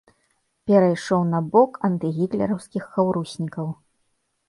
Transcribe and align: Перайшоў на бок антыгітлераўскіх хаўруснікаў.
Перайшоў 0.71 1.21
на 1.35 1.43
бок 1.51 1.71
антыгітлераўскіх 1.91 2.83
хаўруснікаў. 2.99 3.73